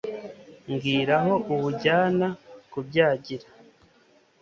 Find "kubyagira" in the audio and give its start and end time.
2.71-3.47